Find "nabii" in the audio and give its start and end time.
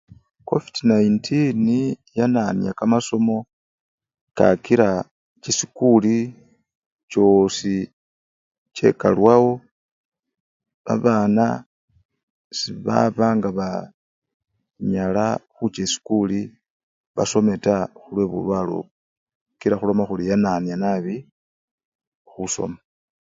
2.69-2.77, 20.83-21.21